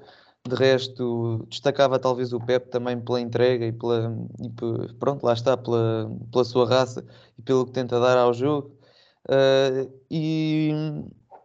de 0.48 0.56
resto, 0.56 1.46
destacava 1.50 1.98
talvez 2.00 2.34
o 2.34 2.40
Pep 2.40 2.70
também 2.70 3.00
pela 3.00 3.22
entrega 3.22 3.66
e 3.66 3.72
pela. 3.72 4.14
E 4.42 4.94
pronto, 4.96 5.26
lá 5.26 5.34
está, 5.34 5.56
pela, 5.56 6.12
pela 6.32 6.44
sua 6.44 6.68
raça 6.68 7.06
e 7.38 7.42
pelo 7.42 7.66
que 7.66 7.72
tenta 7.72 8.00
dar 8.00 8.18
ao 8.18 8.34
jogo. 8.34 8.72
Uh, 9.30 9.90
e, 10.12 10.72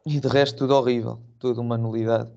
e 0.04 0.20
de 0.20 0.28
resto, 0.28 0.58
tudo 0.58 0.74
horrível, 0.74 1.20
tudo 1.38 1.60
uma 1.60 1.78
nulidade. 1.78 2.30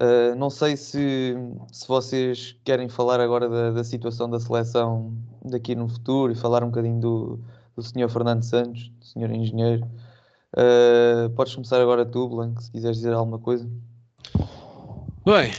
Uh, 0.00 0.34
não 0.36 0.50
sei 0.50 0.76
se, 0.76 1.36
se 1.70 1.86
vocês 1.86 2.56
querem 2.64 2.88
falar 2.88 3.20
agora 3.20 3.48
da, 3.48 3.70
da, 3.70 3.84
situação 3.84 4.28
da 4.28 4.40
seleção 4.40 5.16
daqui 5.44 5.76
no 5.76 5.88
futuro 5.88 6.32
e 6.32 6.34
falar 6.34 6.64
um 6.64 6.68
bocadinho 6.68 7.00
do, 7.00 7.40
do 7.76 7.82
Sr. 7.82 8.08
Fernando 8.08 8.42
Santos, 8.42 8.88
do 8.88 9.06
Sr. 9.06 9.30
Engenheiro. 9.30 9.86
Uh, 10.52 11.30
podes 11.30 11.54
começar 11.54 11.80
agora 11.80 12.04
tu, 12.04 12.28
Blanco, 12.28 12.60
se 12.60 12.72
quiseres 12.72 12.96
dizer 12.96 13.12
alguma 13.12 13.38
coisa. 13.38 13.68
Bem, 15.24 15.52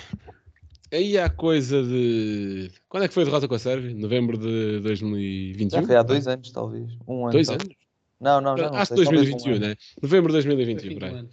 aí 0.92 1.18
há 1.18 1.30
coisa 1.30 1.82
de. 1.82 2.72
Quando 2.90 3.04
é 3.04 3.08
que 3.08 3.14
foi 3.14 3.24
a 3.24 3.26
derrota 3.26 3.48
com 3.48 3.56
a 3.56 3.60
Sérvia? 3.60 3.94
Novembro 3.96 4.38
de 4.38 4.82
2021? 4.82 5.70
Já 5.70 5.88
foi 5.88 5.96
há 5.96 6.04
dois 6.04 6.28
anos, 6.28 6.52
talvez. 6.52 6.92
Um 7.08 7.24
ano. 7.24 7.32
Dois 7.32 7.50
anos? 7.50 7.68
Não, 8.20 8.42
não, 8.42 8.58
já 8.58 8.70
não. 8.70 8.78
Acho 8.78 8.94
que 8.94 9.04
2021, 9.04 9.56
um 9.56 9.60
né? 9.60 9.76
Novembro 10.02 10.28
de 10.28 10.34
2021, 10.34 10.94
por 10.94 11.04
aí. 11.06 11.26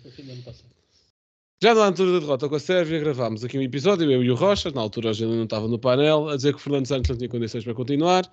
Já 1.62 1.76
na 1.76 1.84
altura 1.86 2.14
da 2.14 2.18
derrota 2.18 2.48
com 2.48 2.56
a 2.56 2.58
Sérvia, 2.58 2.98
gravámos 2.98 3.44
aqui 3.44 3.56
um 3.56 3.62
episódio, 3.62 4.10
eu 4.10 4.20
e 4.20 4.28
o 4.28 4.34
Rocha, 4.34 4.68
na 4.72 4.80
altura 4.80 5.10
a 5.10 5.12
gente 5.12 5.28
não 5.28 5.44
estava 5.44 5.68
no 5.68 5.78
painel, 5.78 6.28
a 6.28 6.34
dizer 6.34 6.52
que 6.52 6.58
o 6.58 6.60
Fernando 6.60 6.88
Santos 6.88 7.10
não 7.10 7.16
tinha 7.16 7.28
condições 7.28 7.62
para 7.62 7.72
continuar. 7.72 8.28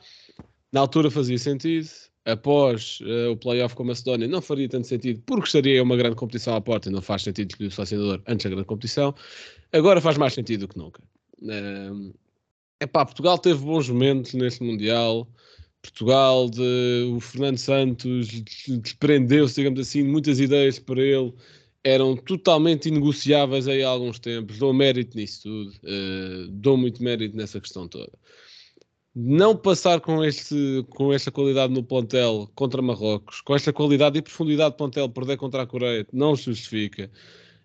Na 0.72 0.80
altura 0.80 1.12
fazia 1.12 1.38
sentido, 1.38 1.88
após 2.26 3.00
uh, 3.02 3.30
o 3.32 3.38
playoff 3.38 3.76
com 3.76 3.84
a 3.84 3.86
Macedónia 3.86 4.28
não 4.28 4.42
faria 4.42 4.68
tanto 4.68 4.88
sentido, 4.88 5.22
porque 5.28 5.46
estaria 5.46 5.84
uma 5.84 5.96
grande 5.96 6.16
competição 6.16 6.56
à 6.56 6.62
porta 6.62 6.90
e 6.90 6.92
não 6.92 7.04
faz 7.04 7.22
sentido 7.22 7.56
que 7.56 7.66
o 7.66 7.72
selecionador 7.72 8.20
antes 8.26 8.46
da 8.46 8.50
grande 8.50 8.66
competição. 8.66 9.14
Agora 9.72 10.02
faz 10.02 10.18
mais 10.18 10.34
sentido 10.34 10.62
do 10.62 10.68
que 10.68 10.80
nunca. 10.80 11.00
Uh, 11.40 12.12
epá, 12.82 13.06
Portugal 13.06 13.38
teve 13.38 13.64
bons 13.64 13.88
momentos 13.88 14.34
neste 14.34 14.64
Mundial. 14.64 15.28
Portugal, 15.84 16.50
de, 16.50 17.12
o 17.16 17.20
Fernando 17.20 17.60
Santos 17.60 18.28
desprendeu-se, 18.68 19.54
digamos 19.54 19.80
assim, 19.82 20.02
muitas 20.02 20.40
ideias 20.40 20.80
para 20.80 21.00
ele 21.00 21.32
eram 21.84 22.16
totalmente 22.16 22.90
inegociáveis 22.90 23.68
aí 23.68 23.84
há 23.84 23.90
alguns 23.90 24.20
tempos. 24.20 24.58
Dou 24.58 24.74
mérito 24.74 25.18
nisso 25.18 25.44
tudo, 25.44 25.72
uh, 25.72 26.48
dou 26.52 26.78
muito 26.78 27.02
mérito 27.04 27.36
nessa 27.36 27.60
questão 27.60 27.88
toda. 27.88 28.12
não 29.16 29.56
passar 29.58 30.00
com, 30.02 30.24
este, 30.24 30.86
com 30.90 31.12
esta 31.14 31.32
qualidade 31.32 31.74
no 31.74 31.84
plantel 31.84 32.50
contra 32.56 32.82
Marrocos, 32.82 33.42
com 33.42 33.56
esta 33.56 33.74
qualidade 33.74 34.18
e 34.20 34.22
profundidade 34.22 34.72
de 34.72 34.78
plantel, 34.78 35.10
perder 35.10 35.38
contra 35.38 35.64
a 35.64 35.68
Coreia, 35.68 36.06
não 36.14 36.36
justifica. 36.36 37.12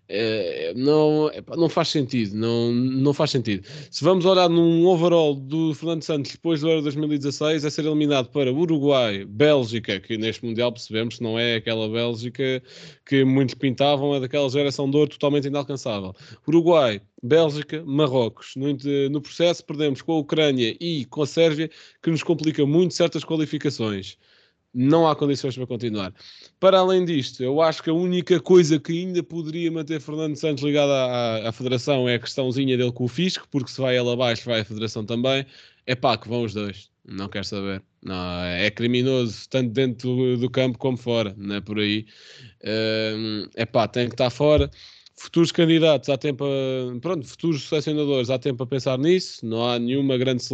É, 0.06 0.74
não, 0.76 1.30
não 1.56 1.68
faz 1.68 1.88
sentido, 1.88 2.36
não, 2.36 2.72
não 2.72 3.14
faz 3.14 3.30
sentido. 3.30 3.66
Se 3.90 4.04
vamos 4.04 4.26
olhar 4.26 4.50
num 4.50 4.86
overall 4.86 5.34
do 5.34 5.74
Fernando 5.74 6.02
Santos 6.02 6.32
depois 6.32 6.60
do 6.60 6.68
Euro 6.68 6.82
2016, 6.82 7.64
é 7.64 7.70
ser 7.70 7.86
eliminado 7.86 8.28
para 8.28 8.52
Uruguai, 8.52 9.24
Bélgica, 9.24 9.98
que 10.00 10.18
neste 10.18 10.44
Mundial 10.44 10.70
percebemos 10.72 11.20
não 11.20 11.38
é 11.38 11.56
aquela 11.56 11.88
Bélgica 11.88 12.62
que 13.06 13.24
muitos 13.24 13.54
pintavam, 13.54 14.14
é 14.14 14.20
daquela 14.20 14.48
geração 14.50 14.90
de 14.90 14.96
ouro 14.96 15.10
totalmente 15.10 15.46
inalcançável. 15.46 16.14
Uruguai, 16.46 17.00
Bélgica, 17.22 17.82
Marrocos. 17.86 18.54
No, 18.56 18.76
no 19.10 19.20
processo 19.22 19.64
perdemos 19.64 20.02
com 20.02 20.12
a 20.12 20.18
Ucrânia 20.18 20.76
e 20.78 21.06
com 21.06 21.22
a 21.22 21.26
Sérvia, 21.26 21.70
que 22.02 22.10
nos 22.10 22.22
complica 22.22 22.66
muito 22.66 22.92
certas 22.92 23.24
qualificações 23.24 24.18
não 24.74 25.06
há 25.06 25.14
condições 25.14 25.56
para 25.56 25.66
continuar. 25.66 26.12
Para 26.58 26.78
além 26.78 27.04
disto, 27.04 27.42
eu 27.42 27.62
acho 27.62 27.82
que 27.82 27.90
a 27.90 27.94
única 27.94 28.40
coisa 28.40 28.78
que 28.80 28.92
ainda 28.92 29.22
poderia 29.22 29.70
manter 29.70 30.00
Fernando 30.00 30.36
Santos 30.36 30.64
ligado 30.64 30.90
à, 30.90 31.48
à, 31.48 31.52
Federação 31.52 32.08
é 32.08 32.16
a 32.16 32.18
questãozinha 32.18 32.76
dele 32.76 32.92
com 32.92 33.04
o 33.04 33.08
Fisco, 33.08 33.46
porque 33.50 33.70
se 33.70 33.80
vai 33.80 33.96
ele 33.96 34.10
abaixo, 34.10 34.44
vai 34.44 34.60
a 34.60 34.64
Federação 34.64 35.04
também. 35.04 35.46
É 35.86 35.94
pá, 35.94 36.16
que 36.16 36.28
vão 36.28 36.42
os 36.42 36.52
dois. 36.52 36.90
Não 37.06 37.28
quero 37.28 37.44
saber. 37.44 37.82
Não, 38.02 38.44
é 38.44 38.70
criminoso, 38.70 39.48
tanto 39.48 39.70
dentro 39.70 40.08
do, 40.16 40.36
do 40.38 40.50
campo 40.50 40.78
como 40.78 40.96
fora, 40.96 41.34
não 41.36 41.56
é 41.56 41.60
por 41.60 41.78
aí. 41.78 42.06
É 43.54 43.66
pá, 43.66 43.86
tem 43.86 44.08
que 44.08 44.14
estar 44.14 44.30
fora 44.30 44.70
futuros 45.16 45.52
candidatos, 45.52 46.08
há 46.08 46.18
tempo 46.18 46.44
a, 46.44 47.00
pronto, 47.00 47.26
futuros 47.26 47.68
selecionadores, 47.68 48.30
há 48.30 48.38
tempo 48.38 48.62
a 48.62 48.66
pensar 48.66 48.98
nisso, 48.98 49.44
não 49.46 49.68
há 49.68 49.78
nenhuma 49.78 50.18
grande, 50.18 50.44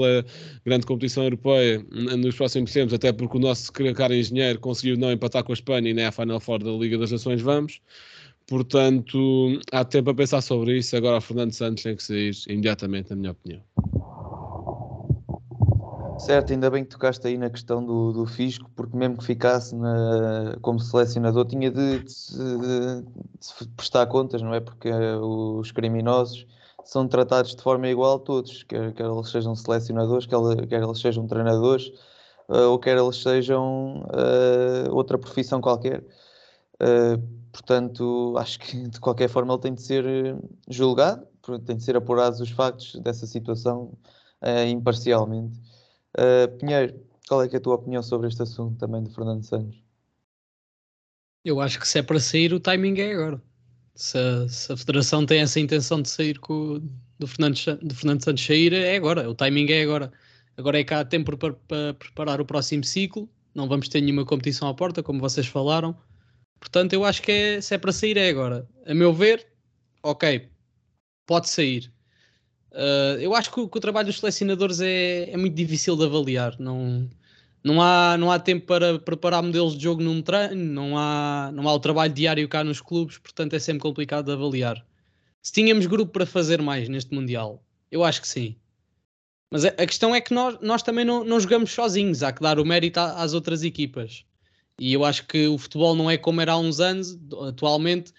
grande 0.65 0.87
competição 0.87 1.25
europeia 1.25 1.85
nos 1.91 2.35
próximos 2.37 2.73
tempos, 2.73 2.95
até 2.95 3.13
porque 3.13 3.37
o 3.37 3.41
nosso 3.41 3.73
cara 3.73 4.17
engenheiro 4.17 4.59
conseguiu 4.61 4.97
não 4.97 5.11
empatar 5.13 5.43
com 5.45 5.53
a 5.53 5.55
Espanha 5.55 5.91
e 5.91 5.95
nem 5.95 6.05
a 6.05 6.13
Final 6.13 6.41
Four 6.41 6.63
da 6.63 6.71
Liga 6.71 6.99
das 6.99 7.11
Nações 7.11 7.41
vamos, 7.41 7.81
portanto 8.47 9.59
há 9.73 9.85
tempo 9.85 10.11
a 10.11 10.15
pensar 10.15 10.41
sobre 10.41 10.79
isso, 10.79 10.97
agora 10.97 11.19
o 11.19 11.21
Fernando 11.21 11.53
Santos 11.53 11.83
tem 11.83 11.97
que 11.97 12.03
sair 12.03 12.33
imediatamente, 12.49 13.11
na 13.11 13.17
minha 13.17 13.33
opinião. 13.33 13.63
Certo, 16.21 16.53
ainda 16.53 16.71
bem 16.71 16.85
que 16.85 16.91
tocaste 16.91 17.27
aí 17.27 17.39
na 17.39 17.49
questão 17.49 17.83
do, 17.83 18.13
do 18.13 18.27
fisco, 18.27 18.71
porque 18.77 18.95
mesmo 18.95 19.17
que 19.17 19.25
ficasse 19.25 19.75
na, 19.75 20.55
como 20.61 20.79
selecionador 20.79 21.47
tinha 21.47 21.71
de, 21.71 22.01
de, 22.01 22.05
de, 22.05 23.03
de, 23.03 23.69
prestar 23.75 24.07
contas, 24.07 24.43
não 24.43 24.53
é? 24.53 24.61
Porque 24.61 24.91
os 24.93 25.73
criminosos 25.73 26.47
são 26.85 27.09
tratados 27.09 27.57
de 27.57 27.63
forma 27.63 27.89
igual 27.89 28.17
a 28.17 28.19
todos, 28.19 28.63
quer, 28.65 28.93
quer 28.93 29.07
eles 29.07 29.31
sejam 29.31 29.55
selecionadores, 29.55 30.27
quer, 30.27 30.67
quer 30.67 30.83
eles 30.83 31.01
sejam 31.01 31.27
treinadores, 31.27 31.89
uh, 32.51 32.69
ou 32.69 32.79
quer 32.79 32.99
eles 32.99 33.17
sejam 33.23 34.03
uh, 34.03 34.95
outra 34.95 35.17
profissão 35.17 35.59
qualquer. 35.61 36.05
Uh, 36.83 37.19
portanto, 37.51 38.35
acho 38.37 38.59
que 38.61 38.89
de 38.89 39.01
qualquer 39.01 39.29
forma 39.31 39.55
ele 39.55 39.63
tem 39.63 39.75
de 39.75 39.81
ser 39.81 40.37
julgado, 40.69 41.27
tem 41.65 41.77
de 41.77 41.83
ser 41.83 41.97
apurados 41.97 42.41
os 42.41 42.51
factos 42.51 43.01
dessa 43.01 43.27
situação 43.27 43.93
imparcialmente. 44.69 45.70
Uh, 46.19 46.49
Pinheiro, 46.59 47.01
qual 47.29 47.43
é, 47.43 47.49
é 47.53 47.57
a 47.57 47.61
tua 47.61 47.77
opinião 47.77 48.03
sobre 48.03 48.29
este 48.29 48.43
assunto 48.43 48.79
também 48.79 49.03
de 49.03 49.15
Fernando 49.15 49.45
Santos? 49.45 49.81
Eu 51.45 51.61
acho 51.61 51.79
que 51.79 51.89
se 51.89 51.99
é 51.99 52.03
para 52.03 52.21
sair, 52.21 52.53
o 52.53 52.61
timing 52.61 52.99
é 53.01 53.13
agora. 53.13 53.43
Se 53.95 54.19
a, 54.19 54.49
se 54.49 54.73
a 54.73 54.77
Federação 54.77 55.25
tem 55.25 55.41
essa 55.41 55.61
intenção 55.61 56.03
de 56.03 56.09
sair 56.09 56.39
com, 56.39 56.81
do, 57.19 57.27
Fernando, 57.27 57.57
do 57.83 57.95
Fernando 57.95 58.25
Santos 58.25 58.45
sair, 58.45 58.73
é 58.73 58.97
agora. 58.97 59.29
O 59.29 59.35
timing 59.35 59.71
é 59.71 59.83
agora. 59.83 60.13
Agora 60.57 60.81
é 60.81 60.85
que 60.85 60.93
há 60.93 61.05
tempo 61.05 61.37
para, 61.37 61.53
para 61.53 61.95
preparar 61.95 62.41
o 62.41 62.45
próximo 62.45 62.85
ciclo. 62.85 63.29
Não 63.55 63.69
vamos 63.69 63.89
ter 63.89 64.01
nenhuma 64.01 64.25
competição 64.25 64.69
à 64.69 64.75
porta, 64.75 65.03
como 65.03 65.21
vocês 65.21 65.47
falaram. 65.47 65.97
Portanto, 66.59 66.93
eu 66.93 67.05
acho 67.05 67.23
que 67.23 67.33
é, 67.33 67.61
se 67.61 67.75
é 67.75 67.79
para 67.79 67.93
sair, 67.93 68.17
é 68.17 68.29
agora. 68.29 68.69
A 68.87 68.95
meu 68.95 69.15
ver, 69.15 69.47
ok, 70.03 70.51
pode 71.27 71.49
sair. 71.49 71.93
Uh, 72.73 73.19
eu 73.21 73.35
acho 73.35 73.51
que 73.51 73.61
o, 73.61 73.69
que 73.69 73.79
o, 73.79 73.81
trabalho 73.81 74.07
dos 74.07 74.21
selecionadores 74.21 74.81
é, 74.81 75.31
é, 75.31 75.37
muito 75.37 75.55
difícil 75.55 75.97
de 75.97 76.05
avaliar. 76.05 76.57
Não, 76.59 77.09
não, 77.65 77.83
há, 77.83 78.17
não 78.17 78.31
há 78.31 78.39
tempo 78.39 78.67
para 78.67 78.99
preparar 78.99 79.43
modelos 79.43 79.77
de 79.77 79.83
jogo 79.83 80.03
num 80.03 80.23
treino, 80.23 80.55
não 80.55 80.97
há, 80.97 81.51
não 81.53 81.69
há 81.69 81.75
o 81.75 81.81
trabalho 81.81 82.13
diário 82.13 82.49
cá 82.49 82.63
nos 82.63 82.81
clubes, 82.81 83.19
portanto 83.19 83.55
é 83.55 83.59
sempre 83.59 83.83
complicado 83.83 84.27
de 84.27 84.33
avaliar. 84.33 84.85
Se 85.43 85.53
tínhamos 85.53 85.87
grupo 85.87 86.13
para 86.13 86.27
fazer 86.27 86.63
mais 86.63 86.89
neste 86.89 87.15
Mundial, 87.15 87.63
eu 87.91 88.05
acho 88.05 88.21
que 88.21 88.29
sim. 88.29 88.57
Mas 89.51 89.65
a, 89.65 89.73
questão 89.73 90.15
é 90.15 90.21
que 90.21 90.33
nós, 90.33 90.59
nós 90.61 90.83
também 90.83 91.05
não, 91.05 91.25
não 91.25 91.41
jogamos 91.41 91.73
sozinhos, 91.73 92.23
há 92.23 92.31
que 92.33 92.41
dar 92.41 92.61
o 92.61 92.65
mérito 92.65 93.01
às 93.01 93.35
outras 93.35 93.65
equipas. 93.65 94.25
E 94.79 94.93
eu 94.93 95.05
acho 95.05 95.27
que 95.27 95.49
o 95.49 95.59
futebol 95.59 95.97
não 95.97 96.09
é 96.09 96.17
como 96.17 96.41
era 96.41 96.53
há 96.53 96.57
uns 96.57 96.79
anos, 96.79 97.19
atualmente 97.49 98.13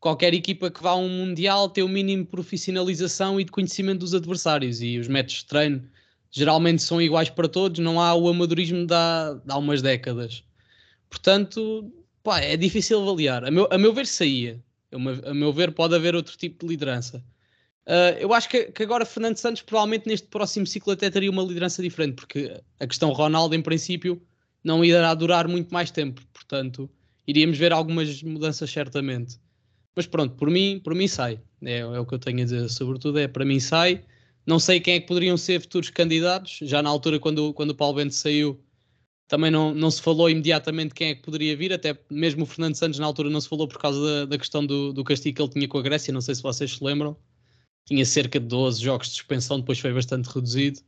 qualquer 0.00 0.34
equipa 0.34 0.70
que 0.70 0.82
vá 0.82 0.90
a 0.90 0.96
um 0.96 1.08
Mundial 1.08 1.68
tem 1.68 1.82
o 1.84 1.88
mínimo 1.88 2.24
de 2.24 2.30
profissionalização 2.30 3.40
e 3.40 3.44
de 3.44 3.50
conhecimento 3.50 4.00
dos 4.00 4.14
adversários 4.14 4.80
e 4.80 4.98
os 4.98 5.08
métodos 5.08 5.38
de 5.38 5.46
treino 5.46 5.88
geralmente 6.30 6.82
são 6.82 7.00
iguais 7.00 7.30
para 7.30 7.48
todos, 7.48 7.78
não 7.78 8.00
há 8.00 8.14
o 8.14 8.28
amadorismo 8.28 8.86
de 8.86 8.94
há, 8.94 9.40
de 9.44 9.52
há 9.52 9.56
umas 9.56 9.82
décadas. 9.82 10.44
Portanto, 11.08 11.90
pá, 12.22 12.40
é 12.40 12.56
difícil 12.56 13.00
avaliar. 13.00 13.44
A 13.44 13.50
meu, 13.50 13.66
a 13.70 13.78
meu 13.78 13.92
ver, 13.92 14.06
saía. 14.06 14.62
A 14.92 15.34
meu 15.34 15.52
ver, 15.52 15.72
pode 15.72 15.94
haver 15.94 16.14
outro 16.14 16.36
tipo 16.36 16.64
de 16.64 16.72
liderança. 16.72 17.22
Uh, 17.86 18.12
eu 18.20 18.34
acho 18.34 18.48
que, 18.50 18.64
que, 18.64 18.82
agora 18.82 19.06
Fernando 19.06 19.36
Santos 19.36 19.62
provavelmente 19.62 20.06
neste 20.06 20.26
próximo 20.28 20.66
ciclo 20.66 20.92
até 20.92 21.08
teria 21.08 21.30
uma 21.30 21.42
liderança 21.42 21.82
diferente, 21.82 22.16
porque 22.16 22.60
a 22.78 22.86
questão 22.86 23.10
Ronaldo, 23.12 23.54
em 23.54 23.62
princípio, 23.62 24.20
não 24.62 24.84
irá 24.84 25.14
durar 25.14 25.48
muito 25.48 25.72
mais 25.72 25.90
tempo. 25.90 26.20
Portanto, 26.32 26.90
iríamos 27.26 27.56
ver 27.56 27.72
algumas 27.72 28.22
mudanças 28.22 28.70
certamente. 28.70 29.38
Mas 29.96 30.06
pronto, 30.06 30.36
por 30.36 30.50
mim, 30.50 30.80
por 30.82 30.94
mim 30.94 31.08
sai. 31.08 31.40
É, 31.62 31.78
é, 31.78 32.00
o 32.00 32.06
que 32.06 32.14
eu 32.14 32.18
tenho 32.18 32.40
a 32.40 32.44
dizer, 32.44 32.68
sobretudo 32.68 33.18
é 33.18 33.28
para 33.28 33.44
mim 33.44 33.60
sai. 33.60 34.04
Não 34.46 34.58
sei 34.58 34.80
quem 34.80 34.94
é 34.94 35.00
que 35.00 35.06
poderiam 35.06 35.36
ser 35.36 35.60
futuros 35.60 35.90
candidatos. 35.90 36.60
Já 36.62 36.82
na 36.82 36.88
altura, 36.88 37.18
quando, 37.18 37.52
quando 37.52 37.70
o 37.70 37.74
Paulo 37.74 37.96
Bento 37.96 38.14
saiu, 38.14 38.58
também 39.28 39.50
não, 39.50 39.74
não 39.74 39.90
se 39.90 40.00
falou 40.00 40.30
imediatamente 40.30 40.94
quem 40.94 41.10
é 41.10 41.14
que 41.14 41.22
poderia 41.22 41.54
vir, 41.54 41.70
até 41.72 41.96
mesmo 42.10 42.44
o 42.44 42.46
Fernando 42.46 42.74
Santos 42.74 42.98
na 42.98 43.04
altura 43.04 43.28
não 43.28 43.40
se 43.40 43.48
falou 43.48 43.68
por 43.68 43.78
causa 43.78 44.00
da, 44.00 44.24
da 44.24 44.38
questão 44.38 44.64
do, 44.64 44.92
do 44.92 45.04
castigo 45.04 45.36
que 45.36 45.42
ele 45.42 45.50
tinha 45.50 45.68
com 45.68 45.78
a 45.78 45.82
Grécia, 45.82 46.12
não 46.12 46.22
sei 46.22 46.34
se 46.34 46.42
vocês 46.42 46.76
se 46.76 46.82
lembram. 46.82 47.14
Tinha 47.86 48.04
cerca 48.06 48.40
de 48.40 48.46
12 48.46 48.82
jogos 48.82 49.08
de 49.08 49.14
suspensão, 49.14 49.60
depois 49.60 49.78
foi 49.78 49.92
bastante 49.92 50.26
reduzido. 50.26 50.80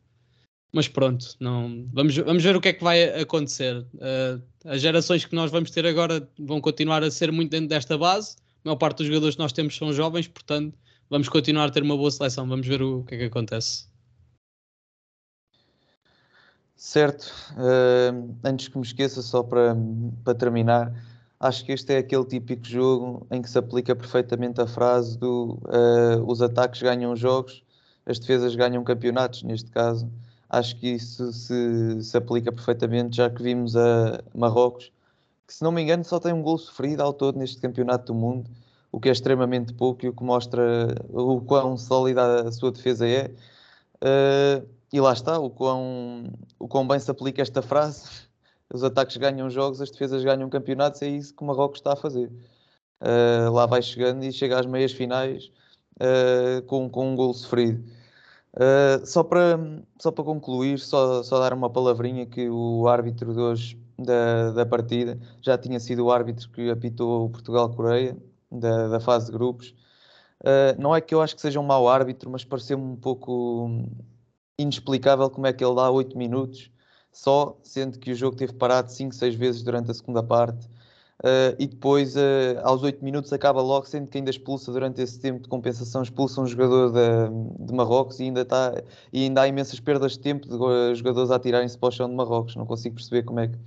Mas 0.73 0.89
pronto, 0.89 1.35
não, 1.39 1.87
vamos, 1.93 2.17
vamos 2.17 2.43
ver 2.43 2.57
o 2.57 2.61
que 2.61 2.69
é 2.69 2.73
que 2.73 2.83
vai 2.83 3.21
acontecer. 3.21 3.77
Uh, 3.95 4.43
as 4.65 4.81
gerações 4.81 5.25
que 5.25 5.35
nós 5.35 5.51
vamos 5.51 5.71
ter 5.71 5.85
agora 5.85 6.27
vão 6.39 6.61
continuar 6.61 7.03
a 7.03 7.11
ser 7.11 7.31
muito 7.33 7.51
dentro 7.51 7.69
desta 7.69 7.99
base 7.99 8.37
maior 8.65 8.77
parte 8.77 8.99
dos 8.99 9.07
jogadores 9.07 9.37
que 9.37 9.43
nós 9.43 9.53
temos 9.53 9.77
são 9.77 9.93
jovens, 9.93 10.29
portanto, 10.29 10.77
vamos 11.09 11.29
continuar 11.29 11.67
a 11.67 11.71
ter 11.71 11.83
uma 11.83 11.97
boa 11.97 12.11
seleção. 12.11 12.49
Vamos 12.49 12.67
ver 12.67 12.83
o, 12.83 13.03
que 13.05 13.15
é 13.15 13.19
que 13.19 13.25
acontece. 13.25 13.89
Certo. 16.77 17.31
Uh, 17.53 18.35
antes 18.43 18.69
que 18.69 18.79
me 18.79 18.85
esqueça, 18.85 19.21
só 19.21 19.43
para, 19.43 19.77
para 20.25 20.35
terminar, 20.35 20.93
acho 21.39 21.65
que 21.65 21.73
este 21.73 21.93
é 21.93 21.99
aquele 21.99 22.25
típico 22.25 22.67
jogo 22.67 23.27
em 23.31 23.43
que 23.43 23.51
se 23.51 23.59
aplica 23.59 23.95
perfeitamente 23.95 24.61
a 24.61 24.67
frase 24.67 25.19
do 25.19 25.59
uh, 25.65 26.25
os 26.27 26.41
ataques 26.41 26.81
ganham 26.81 27.15
jogos, 27.15 27.63
as 28.07 28.19
defesas 28.19 28.55
ganham 28.55 28.83
campeonatos, 28.83 29.43
neste 29.43 29.71
caso. 29.71 30.11
Acho 30.49 30.75
que 30.77 30.89
isso 30.89 31.33
se, 31.33 32.03
se 32.03 32.17
aplica 32.17 32.51
perfeitamente, 32.51 33.17
já 33.17 33.31
que 33.31 33.43
vimos 33.43 33.77
a 33.77 34.23
Marrocos 34.35 34.91
que 35.51 35.57
se 35.57 35.65
não 35.65 35.73
me 35.73 35.83
engano 35.83 36.05
só 36.05 36.21
tem 36.21 36.33
um 36.33 36.43
gol 36.43 36.57
sofrido 36.57 37.01
ao 37.01 37.13
todo 37.13 37.37
neste 37.37 37.61
campeonato 37.61 38.13
do 38.13 38.15
mundo, 38.15 38.49
o 38.93 39.01
que 39.01 39.09
é 39.09 39.13
extremamente 39.13 39.75
pouco 39.75 40.07
e 40.07 40.09
o 40.09 40.13
que 40.13 40.23
mostra 40.23 40.95
o 41.09 41.41
quão 41.41 41.77
sólida 41.77 42.43
a 42.49 42.53
sua 42.53 42.71
defesa 42.71 43.09
é. 43.09 43.35
Uh, 43.97 44.65
e 44.93 45.01
lá 45.01 45.13
está, 45.13 45.41
o 45.41 45.51
quão, 45.51 46.33
o 46.57 46.69
quão 46.69 46.87
bem 46.87 47.01
se 47.01 47.11
aplica 47.11 47.43
esta 47.43 47.61
frase. 47.63 48.09
Os 48.73 48.85
ataques 48.85 49.17
ganham 49.17 49.51
jogos, 49.51 49.81
as 49.81 49.91
defesas 49.91 50.23
ganham 50.23 50.49
campeonatos, 50.49 51.03
é 51.03 51.09
isso 51.09 51.35
que 51.35 51.43
o 51.43 51.47
Marrocos 51.47 51.81
está 51.81 51.95
a 51.95 51.97
fazer. 51.97 52.31
Uh, 53.01 53.51
lá 53.51 53.67
vai 53.67 53.83
chegando 53.83 54.23
e 54.23 54.33
chega 54.33 54.61
às 54.61 54.67
meias 54.67 54.93
finais 54.93 55.51
uh, 55.97 56.63
com, 56.67 56.89
com 56.89 57.11
um 57.11 57.17
gol 57.17 57.35
sofrido. 57.35 57.83
Só, 59.05 59.25
para, 59.25 59.59
só 59.99 60.13
para 60.13 60.25
concluir, 60.25 60.79
só, 60.79 61.23
só 61.25 61.41
dar 61.41 61.53
uma 61.53 61.71
palavrinha 61.71 62.27
que 62.27 62.49
o 62.49 62.87
árbitro 62.87 63.33
de 63.33 63.41
hoje 63.41 63.81
da, 64.03 64.53
da 64.53 64.67
partida. 64.67 65.19
Já 65.43 65.57
tinha 65.59 65.79
sido 65.79 66.07
o 66.07 66.11
árbitro 66.11 66.49
que 66.51 66.71
apitou 66.71 67.27
o 67.27 67.31
Portugal-Coreia, 67.31 68.17
da, 68.51 68.89
da, 68.89 69.01
fase 69.01 69.27
de 69.27 69.33
grupos. 69.33 69.75
Uh, 70.43 70.81
não 70.81 70.95
é 70.95 71.01
que 71.01 71.15
eu 71.15 71.21
acho 71.23 71.35
que 71.35 71.41
seja 71.43 71.61
um 71.61 71.63
mau 71.63 71.89
árbitro, 71.89 72.31
mas 72.31 72.45
pareceu-me 72.45 72.85
um 72.85 72.97
pouco 72.97 73.71
inexplicável 74.59 75.31
como 75.31 75.47
é 75.47 75.53
que 75.53 75.65
ele 75.65 75.75
dá 75.75 75.91
8 75.91 76.17
minutos 76.17 76.71
só, 77.13 77.59
sendo 77.63 77.99
que 77.99 78.13
o 78.13 78.15
jogo 78.15 78.37
teve 78.37 78.53
parado 78.55 78.91
5, 78.91 79.15
6 79.15 79.35
vezes 79.35 79.63
durante 79.63 79.91
a 79.91 79.95
segunda 79.95 80.23
parte. 80.23 80.67
Uh, 81.23 81.53
e 81.59 81.67
depois, 81.67 82.17
uh, 82.17 82.59
aos 82.63 82.83
8 82.83 83.05
minutos, 83.05 83.31
acaba 83.31 83.61
logo, 83.61 83.87
sendo 83.87 84.09
que 84.09 84.17
ainda 84.17 84.31
expulsa 84.31 84.73
durante 84.73 85.03
esse 85.03 85.21
tempo 85.21 85.43
de 85.43 85.49
compensação, 85.49 86.03
expulsa 86.03 86.41
um 86.41 86.47
jogador 86.47 86.91
de, 86.93 87.67
de 87.67 87.75
Marrocos 87.75 88.19
e 88.21 88.25
ainda, 88.25 88.43
tá, 88.43 88.73
e 89.13 89.25
ainda 89.25 89.43
há 89.43 89.49
imensas 89.49 89.79
perdas 89.79 90.13
de 90.13 90.21
tempo 90.21 90.49
de 90.49 90.95
jogadores 90.95 91.31
a 91.31 91.39
tirarem-se 91.39 91.77
para 91.77 91.91
o 91.91 91.93
chão 91.93 92.09
de 92.09 92.15
Marrocos. 92.15 92.57
Não 92.57 92.65
consigo 92.65 92.95
perceber 92.95 93.25
como 93.25 93.41
é 93.41 93.49
que. 93.49 93.59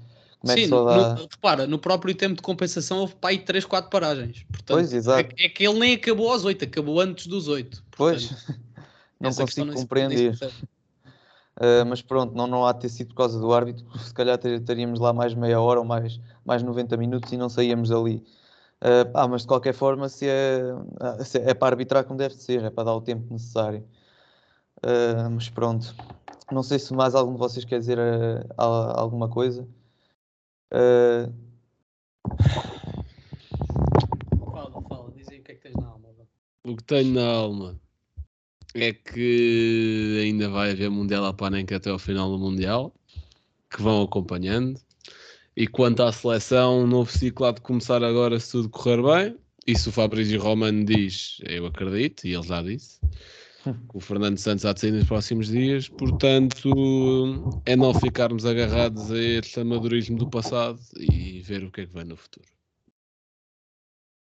Sim, 0.46 0.66
é 0.66 0.68
dá... 0.68 1.16
no, 1.16 1.22
repara, 1.22 1.68
no 1.68 1.80
próprio 1.80 2.14
tempo 2.14 2.36
de 2.36 2.42
compensação 2.42 3.00
houve 3.00 3.16
para 3.16 3.30
aí 3.30 3.40
3, 3.40 3.64
4 3.64 3.90
paragens. 3.90 4.44
Portanto, 4.44 4.78
pois, 4.78 4.94
exato. 4.94 5.34
É, 5.38 5.46
é, 5.46 5.50
que 5.50 5.66
ele 5.66 5.80
nem 5.80 5.96
acabou 5.96 6.30
aos 6.32 6.44
8, 6.44 6.66
acabou 6.66 7.00
antes 7.00 7.28
dos 7.28 7.48
8. 7.48 7.82
Pois, 7.96 8.30
não 9.20 9.34
consigo 9.34 9.74
compreender. 9.74 10.38
Uh, 11.56 11.86
mas 11.88 12.02
pronto, 12.02 12.36
não, 12.36 12.46
não 12.48 12.66
há 12.66 12.74
de 12.74 12.82
ter 12.82 12.90
sido 12.90 13.10
por 13.10 13.16
causa 13.16 13.40
do 13.40 13.54
árbitro, 13.54 13.86
se 14.00 14.14
calhar 14.14 14.40
estaríamos 14.44 15.00
lá 15.00 15.14
mais 15.14 15.34
meia 15.34 15.62
hora 15.62 15.80
ou 15.80 15.86
mais, 15.86 16.20
mais 16.44 16.62
90 16.62 16.98
minutos 16.98 17.32
e 17.32 17.38
não 17.38 17.48
saíamos 17.48 17.90
dali. 17.90 18.18
Uh, 18.82 19.08
ah, 19.14 19.28
mas 19.30 19.44
de 19.44 19.48
qualquer 19.48 19.74
forma, 19.74 20.10
se 20.10 20.28
é, 20.28 20.60
se 21.24 21.38
é 21.38 21.54
para 21.54 21.74
arbitrar 21.74 22.04
como 22.04 22.18
deve 22.18 22.36
ser, 22.36 22.64
é 22.64 22.70
para 22.70 22.84
dar 22.86 22.96
o 22.96 23.02
tempo 23.02 23.32
necessário. 23.32 23.82
Uh, 24.80 25.30
mas 25.32 25.48
pronto, 25.48 25.96
não 26.52 26.64
sei 26.64 26.80
se 26.80 26.94
mais 26.94 27.16
algum 27.16 27.32
de 27.32 27.40
vocês 27.40 27.64
quer 27.64 27.80
dizer 27.80 27.98
alguma 28.58 29.30
coisa. 29.30 29.66
Fala, 34.40 34.82
fala, 34.90 35.12
dizem 35.16 35.40
o 35.40 35.44
que 35.44 35.52
é 35.52 35.56
que 35.56 35.62
tens 35.62 35.76
na 35.76 35.86
alma. 35.86 36.10
O 36.64 36.76
que 36.76 36.84
tenho 36.84 37.14
na 37.14 37.28
alma 37.28 37.80
é 38.74 38.92
que 38.92 40.20
ainda 40.24 40.50
vai 40.50 40.72
haver 40.72 40.90
Mundial 40.90 41.26
à 41.26 41.34
Panenka 41.34 41.76
até 41.76 41.92
ao 41.92 42.00
final 42.00 42.32
do 42.32 42.40
Mundial, 42.40 42.92
que 43.70 43.84
vão 43.84 44.02
acompanhando. 44.02 44.82
E 45.56 45.68
quanto 45.68 46.02
à 46.02 46.12
seleção, 46.12 46.80
um 46.80 46.88
novo 46.88 47.12
ciclo 47.12 47.46
há 47.46 47.52
de 47.52 47.62
começar 47.62 48.04
agora 48.04 48.40
se 48.40 48.54
tudo 48.54 48.70
correr 48.70 49.04
bem. 49.04 49.38
Isso 49.68 49.92
o 49.92 49.94
Fabrício 49.94 50.42
Romano 50.42 50.84
diz, 50.84 51.38
eu 51.44 51.68
acredito, 51.68 52.26
e 52.26 52.34
ele 52.34 52.48
já 52.48 52.64
disse. 52.64 53.00
O 53.94 54.00
Fernando 54.00 54.38
Santos 54.38 54.66
há 54.66 54.74
de 54.74 54.82
sair 54.82 54.92
nos 54.92 55.08
próximos 55.08 55.48
dias, 55.48 55.88
portanto, 55.88 56.70
é 57.66 57.76
não 57.76 57.94
ficarmos 57.94 58.46
agarrados 58.46 59.12
a 59.12 59.18
este 59.18 59.60
amadorismo 59.60 60.18
do 60.18 60.30
passado 60.30 60.80
e 60.98 61.42
ver 61.42 61.64
o 61.64 61.72
que 61.72 61.82
é 61.82 61.86
que 61.86 61.94
vem 61.94 62.04
no 62.04 62.18
futuro. 62.18 62.48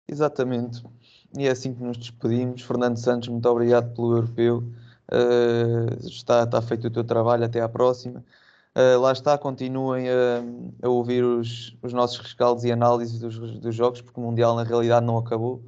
Exatamente. 0.08 0.84
E 1.38 1.48
é 1.48 1.52
assim 1.52 1.74
que 1.74 1.82
nos 1.82 1.98
despedimos. 1.98 2.62
Fernando 2.62 2.98
Santos, 2.98 3.30
muito 3.30 3.48
obrigado 3.50 3.94
pelo 3.96 4.18
europeu. 4.18 4.64
Uh, 5.12 6.08
está, 6.08 6.44
está 6.44 6.62
feito 6.62 6.88
o 6.88 6.92
teu 6.92 7.04
trabalho. 7.04 7.46
Até 7.46 7.62
à 7.62 7.70
próxima. 7.70 8.24
Uh, 8.76 9.00
lá 9.00 9.12
está, 9.12 9.38
continuem 9.38 10.10
a, 10.10 10.44
a 10.82 10.90
ouvir 10.90 11.24
os, 11.24 11.78
os, 11.82 11.94
nossos 11.94 12.18
rescaldos 12.18 12.64
e 12.64 12.72
análises 12.72 13.20
dos, 13.20 13.38
dos, 13.60 13.76
jogos, 13.76 14.02
porque 14.02 14.20
o 14.20 14.24
Mundial 14.24 14.56
na 14.56 14.64
realidade 14.64 15.06
não 15.06 15.18
acabou. 15.18 15.62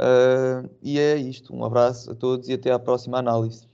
Uh, 0.00 0.68
e 0.82 0.98
é 0.98 1.16
isto. 1.16 1.54
Um 1.54 1.64
abraço 1.64 2.10
a 2.10 2.14
todos 2.14 2.48
e 2.48 2.54
até 2.54 2.70
à 2.72 2.78
próxima 2.78 3.18
análise. 3.18 3.71